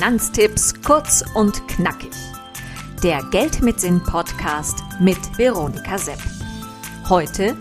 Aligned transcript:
Finanztipps 0.00 0.72
kurz 0.80 1.22
und 1.34 1.68
knackig. 1.68 2.14
Der 3.02 3.22
Geld 3.30 3.60
mit 3.60 3.80
Sinn 3.80 4.02
Podcast 4.02 4.78
mit 4.98 5.18
Veronika 5.36 5.98
Sepp. 5.98 6.18
Heute, 7.10 7.54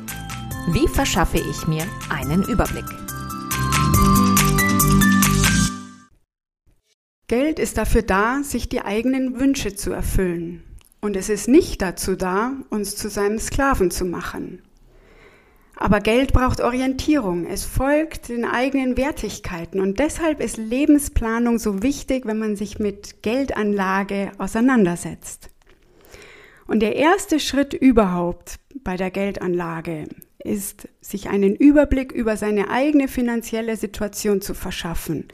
wie 0.69 0.87
verschaffe 0.87 1.37
ich 1.37 1.67
mir 1.67 1.83
einen 2.09 2.43
Überblick? 2.43 2.85
Geld 7.27 7.59
ist 7.59 7.77
dafür 7.77 8.03
da, 8.03 8.41
sich 8.41 8.69
die 8.69 8.83
eigenen 8.83 9.37
Wünsche 9.37 9.75
zu 9.75 9.91
erfüllen. 9.91 10.63
Und 11.01 11.17
es 11.17 11.27
ist 11.27 11.49
nicht 11.49 11.81
dazu 11.81 12.15
da, 12.15 12.53
uns 12.69 12.95
zu 12.95 13.09
seinem 13.09 13.39
Sklaven 13.39 13.91
zu 13.91 14.05
machen. 14.05 14.61
Aber 15.81 16.01
Geld 16.01 16.33
braucht 16.33 16.59
Orientierung. 16.59 17.47
Es 17.47 17.63
folgt 17.63 18.27
den 18.27 18.43
eigenen 18.43 18.97
Wertigkeiten. 18.97 19.79
Und 19.79 19.97
deshalb 19.99 20.41
ist 20.41 20.57
Lebensplanung 20.57 21.57
so 21.57 21.81
wichtig, 21.81 22.25
wenn 22.25 22.37
man 22.37 22.57
sich 22.57 22.79
mit 22.79 23.23
Geldanlage 23.23 24.33
auseinandersetzt. 24.39 25.49
Und 26.67 26.81
der 26.81 26.97
erste 26.97 27.39
Schritt 27.39 27.73
überhaupt 27.73 28.59
bei 28.83 28.97
der 28.97 29.09
Geldanlage 29.09 30.09
ist, 30.43 30.89
sich 30.99 31.29
einen 31.29 31.55
Überblick 31.55 32.11
über 32.11 32.35
seine 32.35 32.69
eigene 32.69 33.07
finanzielle 33.07 33.77
Situation 33.77 34.41
zu 34.41 34.53
verschaffen. 34.53 35.29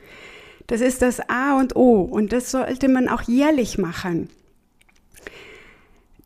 Das 0.67 0.79
ist 0.79 1.01
das 1.01 1.27
A 1.27 1.57
und 1.59 1.75
O 1.75 2.01
und 2.01 2.33
das 2.33 2.51
sollte 2.51 2.87
man 2.87 3.09
auch 3.09 3.23
jährlich 3.23 3.79
machen. 3.79 4.29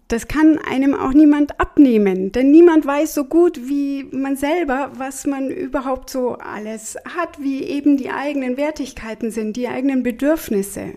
Das 0.10 0.28
kann 0.28 0.58
einem 0.58 0.96
auch 0.96 1.14
niemand 1.14 1.60
abnehmen, 1.60 2.32
denn 2.32 2.50
niemand 2.50 2.84
weiß 2.84 3.14
so 3.14 3.26
gut 3.26 3.70
wie 3.70 4.06
man 4.12 4.36
selber, 4.36 4.92
was 4.96 5.28
man 5.28 5.52
überhaupt 5.52 6.10
so 6.10 6.34
alles 6.34 6.98
hat, 7.16 7.40
wie 7.40 7.64
eben 7.64 7.96
die 7.96 8.10
eigenen 8.10 8.58
Wertigkeiten 8.58 9.30
sind, 9.30 9.56
die 9.56 9.68
eigenen 9.68 10.02
Bedürfnisse. 10.02 10.94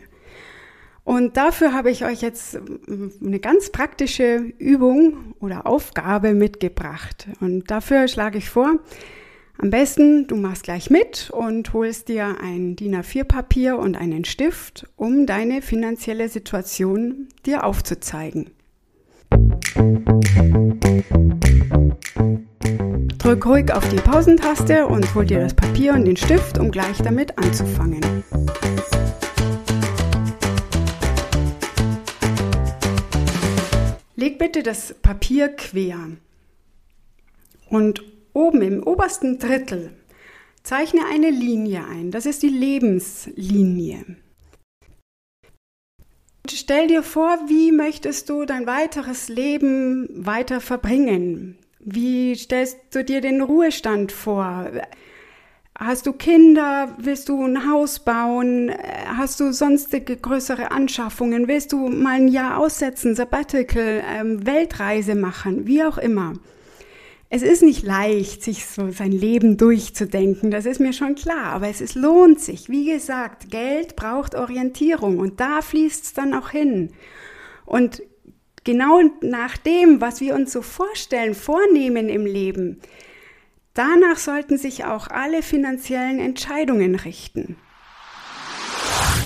Und 1.05 1.37
dafür 1.37 1.75
habe 1.75 1.91
ich 1.91 2.07
euch 2.07 2.23
jetzt 2.23 2.59
eine 2.89 3.39
ganz 3.39 3.69
praktische 3.69 4.37
Übung 4.57 5.35
oder 5.41 5.67
Aufgabe 5.67 6.33
mitgebracht. 6.33 7.29
Und 7.41 7.71
dafür 7.71 8.09
schlage 8.09 8.39
ich 8.39 8.49
vor, 8.49 8.79
am 9.59 9.69
besten, 9.69 10.27
du 10.27 10.37
machst 10.37 10.63
gleich 10.63 10.89
mit 10.89 11.29
und 11.31 11.75
holst 11.75 12.09
dir 12.09 12.37
ein 12.41 12.77
DIN 12.77 12.97
A4-Papier 12.97 13.77
und 13.77 13.95
einen 13.95 14.25
Stift, 14.25 14.89
um 14.97 15.27
deine 15.27 15.61
finanzielle 15.61 16.31
Situation 16.31 17.29
dir 17.45 17.65
aufzuzeigen. 17.65 18.53
Drück 23.19 23.47
ruhig 23.47 23.73
auf 23.73 23.89
die 23.89 23.97
Pausentaste 23.97 24.87
und 24.87 25.15
hol 25.15 25.25
dir 25.25 25.41
das 25.41 25.55
Papier 25.55 25.95
und 25.95 26.05
den 26.05 26.17
Stift, 26.17 26.59
um 26.59 26.71
gleich 26.71 26.99
damit 26.99 27.39
anzufangen. 27.39 28.25
Leg 34.17 34.39
bitte 34.39 34.63
das 34.63 34.95
Papier 35.01 35.49
quer 35.49 35.99
und 37.71 38.03
oben 38.35 38.61
im 38.61 38.83
obersten 38.83 39.39
Drittel 39.39 39.93
zeichne 40.63 41.01
eine 41.11 41.31
Linie 41.31 41.87
ein. 41.87 42.11
Das 42.11 42.27
ist 42.27 42.43
die 42.43 42.49
Lebenslinie. 42.49 44.05
Stell 46.55 46.87
dir 46.87 47.03
vor, 47.03 47.39
wie 47.47 47.73
möchtest 47.73 48.29
du 48.29 48.45
dein 48.45 48.67
weiteres 48.67 49.29
Leben 49.29 50.07
weiter 50.13 50.61
verbringen? 50.61 51.57
Wie 51.81 52.35
stellst 52.37 52.79
du 52.93 53.03
dir 53.03 53.23
den 53.23 53.41
Ruhestand 53.41 54.13
vor? 54.13 54.71
Hast 55.79 56.07
du 56.07 56.13
Kinder? 56.13 56.95
Willst 56.99 57.31
du 57.31 57.43
ein 57.43 57.71
Haus 57.71 58.01
bauen? 58.01 58.71
Hast 59.07 59.41
du 59.41 59.53
sonstige 59.53 60.17
größere 60.17 60.71
Anschaffungen? 60.71 61.49
Willst 61.49 61.73
du 61.73 61.89
mal 61.89 62.17
ein 62.17 62.29
Jahr 62.29 62.59
aussetzen, 62.59 63.15
Sabbatical, 63.15 64.05
ähm, 64.07 64.47
Weltreise 64.47 65.15
machen? 65.15 65.67
Wie 65.67 65.83
auch 65.83 65.97
immer. 65.97 66.35
Es 67.35 67.41
ist 67.41 67.63
nicht 67.63 67.83
leicht, 67.83 68.43
sich 68.43 68.67
so 68.67 68.91
sein 68.91 69.11
Leben 69.11 69.57
durchzudenken, 69.57 70.51
das 70.51 70.67
ist 70.67 70.81
mir 70.81 70.93
schon 70.93 71.15
klar, 71.15 71.47
aber 71.47 71.67
es 71.67 71.81
ist, 71.81 71.95
lohnt 71.95 72.41
sich. 72.41 72.69
Wie 72.69 72.93
gesagt, 72.93 73.51
Geld 73.51 73.97
braucht 73.97 74.35
Orientierung 74.35 75.19
und 75.19 75.41
da 75.41 75.63
fließt 75.63 76.05
es 76.05 76.13
dann 76.13 76.35
auch 76.35 76.51
hin. 76.51 76.93
Und 77.65 78.03
genau 78.65 79.01
nach 79.23 79.57
dem, 79.57 80.03
was 80.03 80.21
wir 80.21 80.35
uns 80.35 80.53
so 80.53 80.61
vorstellen, 80.61 81.35
vornehmen 81.35 82.11
im 82.11 82.27
Leben, 82.27 82.83
danach 83.73 84.19
sollten 84.19 84.59
sich 84.59 84.85
auch 84.85 85.09
alle 85.09 85.41
finanziellen 85.41 86.19
Entscheidungen 86.19 86.97
richten. 86.97 87.57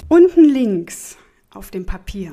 Unten 0.06 0.44
links 0.44 1.16
auf 1.50 1.72
dem 1.72 1.86
Papier, 1.86 2.30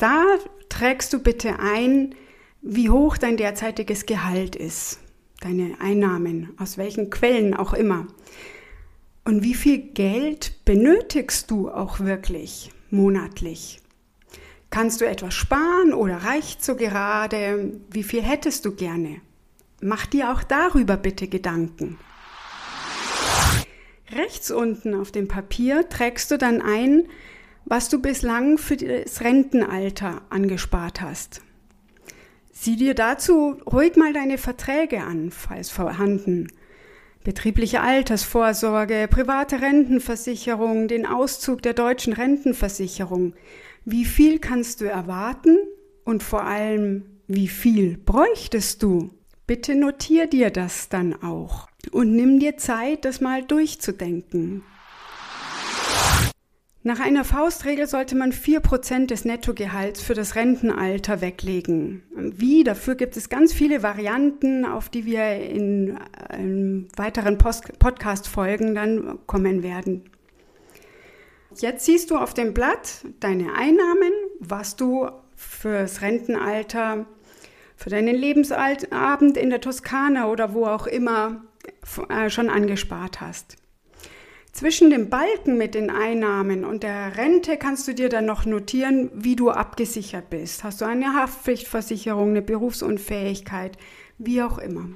da 0.00 0.24
trägst 0.68 1.12
du 1.12 1.20
bitte 1.20 1.60
ein, 1.60 2.16
wie 2.62 2.90
hoch 2.90 3.16
dein 3.16 3.36
derzeitiges 3.36 4.06
Gehalt 4.06 4.56
ist 4.56 5.03
deine 5.44 5.80
Einnahmen, 5.80 6.54
aus 6.58 6.78
welchen 6.78 7.10
Quellen 7.10 7.54
auch 7.54 7.74
immer. 7.74 8.06
Und 9.24 9.42
wie 9.42 9.54
viel 9.54 9.78
Geld 9.78 10.64
benötigst 10.64 11.50
du 11.50 11.70
auch 11.70 12.00
wirklich 12.00 12.72
monatlich? 12.90 13.80
Kannst 14.70 15.00
du 15.00 15.06
etwas 15.06 15.34
sparen 15.34 15.92
oder 15.92 16.16
reicht 16.16 16.64
so 16.64 16.76
gerade? 16.76 17.72
Wie 17.90 18.02
viel 18.02 18.22
hättest 18.22 18.64
du 18.64 18.74
gerne? 18.74 19.20
Mach 19.80 20.06
dir 20.06 20.32
auch 20.32 20.42
darüber 20.42 20.96
bitte 20.96 21.28
Gedanken. 21.28 21.98
Rechts 24.10 24.50
unten 24.50 24.94
auf 24.94 25.12
dem 25.12 25.28
Papier 25.28 25.88
trägst 25.88 26.30
du 26.30 26.38
dann 26.38 26.62
ein, 26.62 27.04
was 27.66 27.88
du 27.88 28.00
bislang 28.00 28.58
für 28.58 28.76
das 28.76 29.20
Rentenalter 29.20 30.22
angespart 30.30 31.00
hast. 31.00 31.42
Sieh 32.56 32.76
dir 32.76 32.94
dazu 32.94 33.56
ruhig 33.66 33.96
mal 33.96 34.12
deine 34.12 34.38
Verträge 34.38 35.02
an, 35.02 35.32
falls 35.32 35.70
vorhanden. 35.70 36.46
Betriebliche 37.24 37.80
Altersvorsorge, 37.80 39.08
private 39.10 39.60
Rentenversicherung, 39.60 40.86
den 40.86 41.04
Auszug 41.04 41.62
der 41.62 41.74
deutschen 41.74 42.12
Rentenversicherung. 42.12 43.34
Wie 43.84 44.04
viel 44.04 44.38
kannst 44.38 44.80
du 44.80 44.84
erwarten 44.84 45.58
und 46.04 46.22
vor 46.22 46.44
allem, 46.44 47.04
wie 47.26 47.48
viel 47.48 47.98
bräuchtest 47.98 48.82
du? 48.84 49.10
Bitte 49.48 49.74
notier 49.74 50.28
dir 50.28 50.50
das 50.50 50.88
dann 50.88 51.20
auch 51.22 51.68
und 51.90 52.14
nimm 52.14 52.38
dir 52.38 52.56
Zeit, 52.56 53.04
das 53.04 53.20
mal 53.20 53.42
durchzudenken. 53.42 54.62
Nach 56.86 57.00
einer 57.00 57.24
Faustregel 57.24 57.86
sollte 57.86 58.14
man 58.14 58.30
vier 58.30 58.60
Prozent 58.60 59.10
des 59.10 59.24
Nettogehalts 59.24 60.02
für 60.02 60.12
das 60.12 60.34
Rentenalter 60.34 61.22
weglegen. 61.22 62.02
Wie? 62.14 62.62
Dafür 62.62 62.94
gibt 62.94 63.16
es 63.16 63.30
ganz 63.30 63.54
viele 63.54 63.82
Varianten, 63.82 64.66
auf 64.66 64.90
die 64.90 65.06
wir 65.06 65.34
in, 65.34 65.98
in 66.38 66.88
weiteren 66.94 67.38
Podcast-Folgen 67.38 68.74
dann 68.74 69.18
kommen 69.26 69.62
werden. 69.62 70.10
Jetzt 71.56 71.86
siehst 71.86 72.10
du 72.10 72.18
auf 72.18 72.34
dem 72.34 72.52
Blatt 72.52 73.06
deine 73.18 73.54
Einnahmen, 73.54 74.12
was 74.40 74.76
du 74.76 75.08
fürs 75.36 76.02
Rentenalter, 76.02 77.06
für 77.76 77.88
deinen 77.88 78.14
Lebensabend 78.14 79.38
in 79.38 79.48
der 79.48 79.62
Toskana 79.62 80.28
oder 80.28 80.52
wo 80.52 80.66
auch 80.66 80.86
immer 80.86 81.44
äh, 82.10 82.28
schon 82.28 82.50
angespart 82.50 83.22
hast. 83.22 83.56
Zwischen 84.54 84.88
dem 84.88 85.10
Balken 85.10 85.58
mit 85.58 85.74
den 85.74 85.90
Einnahmen 85.90 86.64
und 86.64 86.84
der 86.84 87.16
Rente 87.16 87.56
kannst 87.56 87.88
du 87.88 87.92
dir 87.92 88.08
dann 88.08 88.24
noch 88.24 88.46
notieren, 88.46 89.10
wie 89.12 89.34
du 89.34 89.50
abgesichert 89.50 90.30
bist. 90.30 90.62
Hast 90.62 90.80
du 90.80 90.84
eine 90.84 91.12
Haftpflichtversicherung, 91.12 92.28
eine 92.30 92.40
Berufsunfähigkeit, 92.40 93.76
wie 94.16 94.42
auch 94.42 94.58
immer. 94.58 94.90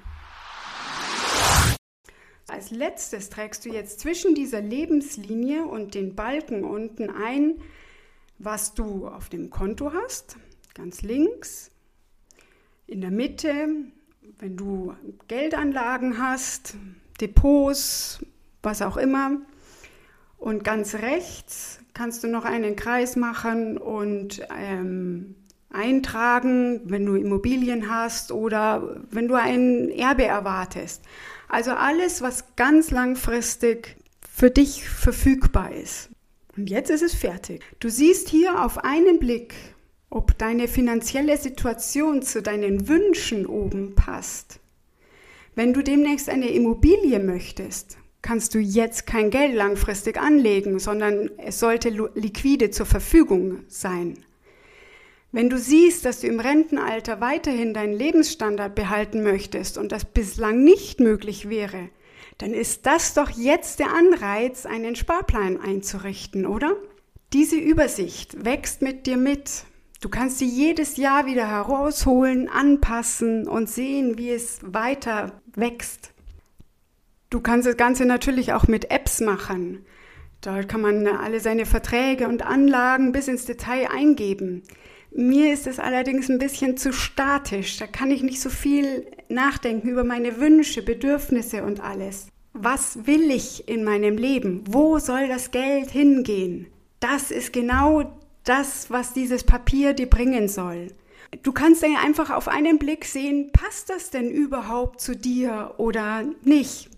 Als 2.46 2.70
letztes 2.70 3.30
trägst 3.30 3.64
du 3.64 3.70
jetzt 3.70 3.98
zwischen 3.98 4.36
dieser 4.36 4.60
Lebenslinie 4.60 5.64
und 5.64 5.96
den 5.96 6.14
Balken 6.14 6.62
unten 6.62 7.10
ein, 7.10 7.60
was 8.38 8.74
du 8.74 9.08
auf 9.08 9.28
dem 9.28 9.50
Konto 9.50 9.92
hast, 9.92 10.36
ganz 10.74 11.02
links. 11.02 11.72
In 12.86 13.00
der 13.00 13.10
Mitte, 13.10 13.70
wenn 14.38 14.56
du 14.56 14.94
Geldanlagen 15.26 16.22
hast, 16.22 16.76
Depots, 17.20 18.20
was 18.62 18.82
auch 18.82 18.96
immer. 18.96 19.32
Und 20.36 20.64
ganz 20.64 20.94
rechts 20.94 21.80
kannst 21.94 22.22
du 22.22 22.28
noch 22.28 22.44
einen 22.44 22.76
Kreis 22.76 23.16
machen 23.16 23.76
und 23.76 24.40
ähm, 24.56 25.34
eintragen, 25.70 26.80
wenn 26.84 27.04
du 27.04 27.14
Immobilien 27.16 27.90
hast 27.90 28.32
oder 28.32 29.00
wenn 29.10 29.28
du 29.28 29.34
ein 29.34 29.90
Erbe 29.90 30.24
erwartest. 30.24 31.02
Also 31.48 31.72
alles, 31.72 32.22
was 32.22 32.56
ganz 32.56 32.90
langfristig 32.90 33.96
für 34.30 34.50
dich 34.50 34.88
verfügbar 34.88 35.72
ist. 35.72 36.10
Und 36.56 36.70
jetzt 36.70 36.90
ist 36.90 37.02
es 37.02 37.14
fertig. 37.14 37.62
Du 37.80 37.88
siehst 37.88 38.28
hier 38.28 38.64
auf 38.64 38.84
einen 38.84 39.18
Blick, 39.18 39.54
ob 40.10 40.38
deine 40.38 40.68
finanzielle 40.68 41.36
Situation 41.36 42.22
zu 42.22 42.42
deinen 42.42 42.88
Wünschen 42.88 43.46
oben 43.46 43.94
passt. 43.94 44.60
Wenn 45.54 45.74
du 45.74 45.82
demnächst 45.82 46.28
eine 46.28 46.48
Immobilie 46.48 47.18
möchtest, 47.18 47.98
kannst 48.22 48.54
du 48.54 48.58
jetzt 48.58 49.06
kein 49.06 49.30
Geld 49.30 49.54
langfristig 49.54 50.18
anlegen, 50.18 50.78
sondern 50.78 51.30
es 51.38 51.60
sollte 51.60 51.88
liquide 51.88 52.70
zur 52.70 52.86
Verfügung 52.86 53.60
sein. 53.68 54.18
Wenn 55.30 55.50
du 55.50 55.58
siehst, 55.58 56.04
dass 56.04 56.20
du 56.20 56.26
im 56.26 56.40
Rentenalter 56.40 57.20
weiterhin 57.20 57.74
deinen 57.74 57.92
Lebensstandard 57.92 58.74
behalten 58.74 59.22
möchtest 59.22 59.76
und 59.76 59.92
das 59.92 60.06
bislang 60.06 60.64
nicht 60.64 61.00
möglich 61.00 61.48
wäre, 61.48 61.90
dann 62.38 62.54
ist 62.54 62.86
das 62.86 63.14
doch 63.14 63.30
jetzt 63.30 63.78
der 63.78 63.92
Anreiz, 63.92 64.64
einen 64.64 64.96
Sparplan 64.96 65.60
einzurichten, 65.60 66.46
oder? 66.46 66.76
Diese 67.32 67.56
Übersicht 67.56 68.44
wächst 68.44 68.80
mit 68.80 69.06
dir 69.06 69.18
mit. 69.18 69.64
Du 70.00 70.08
kannst 70.08 70.38
sie 70.38 70.46
jedes 70.46 70.96
Jahr 70.96 71.26
wieder 71.26 71.46
herausholen, 71.48 72.48
anpassen 72.48 73.46
und 73.46 73.68
sehen, 73.68 74.16
wie 74.16 74.30
es 74.30 74.60
weiter 74.62 75.42
wächst. 75.54 76.14
Du 77.30 77.40
kannst 77.40 77.66
das 77.66 77.76
Ganze 77.76 78.06
natürlich 78.06 78.54
auch 78.54 78.68
mit 78.68 78.90
Apps 78.90 79.20
machen. 79.20 79.84
Dort 80.40 80.68
kann 80.68 80.80
man 80.80 81.06
alle 81.06 81.40
seine 81.40 81.66
Verträge 81.66 82.26
und 82.26 82.42
Anlagen 82.42 83.12
bis 83.12 83.28
ins 83.28 83.44
Detail 83.44 83.88
eingeben. 83.90 84.62
Mir 85.10 85.52
ist 85.52 85.66
es 85.66 85.78
allerdings 85.78 86.30
ein 86.30 86.38
bisschen 86.38 86.76
zu 86.78 86.92
statisch. 86.92 87.76
Da 87.76 87.86
kann 87.86 88.10
ich 88.10 88.22
nicht 88.22 88.40
so 88.40 88.48
viel 88.48 89.06
nachdenken 89.28 89.88
über 89.88 90.04
meine 90.04 90.38
Wünsche, 90.38 90.82
Bedürfnisse 90.82 91.64
und 91.64 91.80
alles. 91.80 92.28
Was 92.54 93.06
will 93.06 93.30
ich 93.30 93.68
in 93.68 93.84
meinem 93.84 94.16
Leben? 94.16 94.64
Wo 94.66 94.98
soll 94.98 95.28
das 95.28 95.50
Geld 95.50 95.90
hingehen? 95.90 96.66
Das 96.98 97.30
ist 97.30 97.52
genau 97.52 98.18
das, 98.44 98.90
was 98.90 99.12
dieses 99.12 99.44
Papier 99.44 99.92
dir 99.92 100.08
bringen 100.08 100.48
soll. 100.48 100.88
Du 101.42 101.52
kannst 101.52 101.82
dann 101.82 101.96
einfach 101.96 102.30
auf 102.30 102.48
einen 102.48 102.78
Blick 102.78 103.04
sehen, 103.04 103.50
passt 103.52 103.90
das 103.90 104.08
denn 104.08 104.30
überhaupt 104.30 105.00
zu 105.02 105.14
dir 105.14 105.74
oder 105.76 106.24
nicht? 106.42 106.88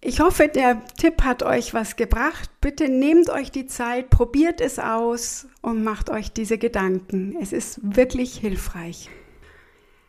Ich 0.00 0.20
hoffe, 0.20 0.46
der 0.46 0.80
Tipp 0.96 1.22
hat 1.22 1.42
euch 1.42 1.74
was 1.74 1.96
gebracht. 1.96 2.50
Bitte 2.60 2.88
nehmt 2.88 3.30
euch 3.30 3.50
die 3.50 3.66
Zeit, 3.66 4.10
probiert 4.10 4.60
es 4.60 4.78
aus 4.78 5.48
und 5.60 5.82
macht 5.82 6.08
euch 6.08 6.32
diese 6.32 6.56
Gedanken. 6.56 7.36
Es 7.40 7.52
ist 7.52 7.80
wirklich 7.82 8.36
hilfreich. 8.36 9.10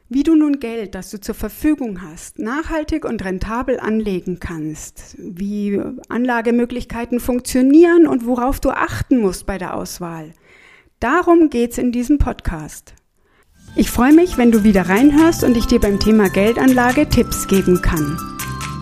Wie 0.08 0.24
du 0.24 0.36
nun 0.36 0.60
Geld, 0.60 0.94
das 0.94 1.10
du 1.10 1.20
zur 1.20 1.36
Verfügung 1.36 2.04
hast, 2.04 2.38
nachhaltig 2.38 3.04
und 3.04 3.24
rentabel 3.24 3.80
anlegen 3.80 4.40
kannst, 4.40 5.16
wie 5.18 5.82
Anlagemöglichkeiten 6.08 7.20
funktionieren 7.20 8.08
und 8.08 8.26
worauf 8.26 8.60
du 8.60 8.70
achten 8.70 9.20
musst 9.20 9.48
bei 9.48 9.58
der 9.58 9.76
Auswahl. 9.76 10.34
Darum 11.00 11.50
geht's 11.50 11.78
in 11.78 11.92
diesem 11.92 12.20
Podcast. 12.20 12.94
Ich 13.76 13.90
freue 13.90 14.14
mich, 14.14 14.38
wenn 14.38 14.52
du 14.52 14.64
wieder 14.64 14.90
reinhörst 14.90 15.44
und 15.44 15.58
ich 15.58 15.66
dir 15.66 15.80
beim 15.80 16.00
Thema 16.00 16.30
Geldanlage 16.30 17.08
Tipps 17.08 17.48
geben 17.48 17.82
kann. 17.82 18.39